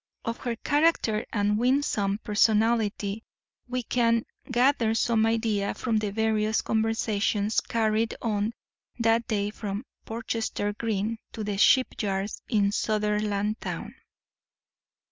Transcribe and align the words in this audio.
Of 0.25 0.37
her 0.37 0.55
character 0.55 1.27
and 1.31 1.59
winsome 1.59 2.17
personality 2.23 3.23
we 3.67 3.83
can 3.83 4.25
gather 4.51 4.95
some 4.95 5.27
idea 5.27 5.75
from 5.75 5.97
the 5.97 6.11
various 6.11 6.63
conversations 6.63 7.59
carried 7.61 8.15
on 8.19 8.55
that 8.97 9.27
day 9.27 9.51
from 9.51 9.85
Portchester 10.05 10.73
Green 10.73 11.19
to 11.33 11.43
the 11.43 11.59
shipyards 11.59 12.41
in 12.49 12.71
Sutherlandtown. 12.71 13.93